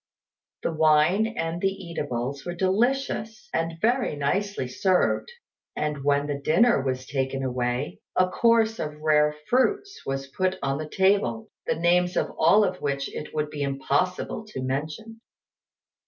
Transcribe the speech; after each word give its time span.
The 0.63 0.73
wine 0.73 1.27
and 1.27 1.61
the 1.61 1.69
eatables 1.71 2.43
were 2.43 2.55
delicious, 2.55 3.47
and 3.53 3.79
very 3.79 4.15
nicely 4.15 4.67
served; 4.67 5.31
and 5.75 6.03
when 6.03 6.25
the 6.25 6.39
dinner 6.41 6.81
was 6.83 7.05
taken 7.05 7.43
away, 7.43 7.99
a 8.15 8.27
course 8.27 8.79
of 8.79 8.99
rare 8.99 9.35
fruits 9.47 10.01
was 10.03 10.25
put 10.25 10.57
on 10.63 10.79
the 10.79 10.89
table, 10.89 11.51
the 11.67 11.75
names 11.75 12.17
of 12.17 12.31
all 12.39 12.63
of 12.63 12.81
which 12.81 13.13
it 13.13 13.31
would 13.35 13.51
be 13.51 13.61
impossible 13.61 14.43
to 14.47 14.63
mention. 14.63 15.21